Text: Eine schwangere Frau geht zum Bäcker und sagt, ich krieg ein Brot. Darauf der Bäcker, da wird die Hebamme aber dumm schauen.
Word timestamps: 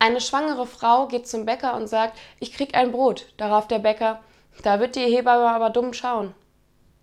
Eine 0.00 0.20
schwangere 0.20 0.66
Frau 0.66 1.08
geht 1.08 1.26
zum 1.26 1.44
Bäcker 1.44 1.74
und 1.74 1.88
sagt, 1.88 2.18
ich 2.38 2.52
krieg 2.52 2.76
ein 2.76 2.92
Brot. 2.92 3.26
Darauf 3.36 3.66
der 3.66 3.80
Bäcker, 3.80 4.20
da 4.62 4.78
wird 4.78 4.94
die 4.94 5.00
Hebamme 5.00 5.50
aber 5.50 5.70
dumm 5.70 5.92
schauen. 5.92 6.34